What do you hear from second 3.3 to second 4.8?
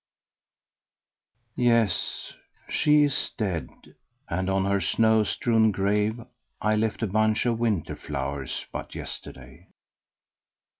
dead, and on